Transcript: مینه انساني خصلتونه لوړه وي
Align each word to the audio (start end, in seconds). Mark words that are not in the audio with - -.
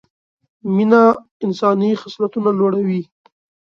مینه 0.75 1.01
انساني 1.45 1.91
خصلتونه 2.01 2.49
لوړه 2.59 2.79
وي 2.87 3.01